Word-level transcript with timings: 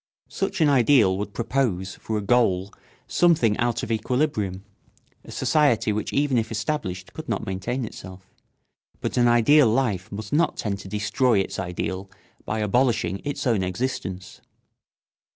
Such 0.29 0.61
an 0.61 0.67
ideal 0.67 1.15
would 1.19 1.31
propose 1.35 1.93
for 1.93 2.17
a 2.17 2.23
goal 2.23 2.73
something 3.05 3.55
out 3.59 3.83
of 3.83 3.91
equilibrium, 3.91 4.65
a 5.23 5.29
society 5.31 5.93
which 5.93 6.11
even 6.11 6.39
if 6.39 6.51
established 6.51 7.13
could 7.13 7.29
not 7.29 7.45
maintain 7.45 7.85
itself; 7.85 8.33
but 8.99 9.15
an 9.15 9.27
ideal 9.27 9.67
life 9.69 10.11
must 10.11 10.33
not 10.33 10.57
tend 10.57 10.79
to 10.79 10.87
destroy 10.87 11.37
its 11.37 11.59
ideal 11.59 12.09
by 12.45 12.61
abolishing 12.61 13.21
its 13.23 13.45
own 13.45 13.61
existence. 13.61 14.41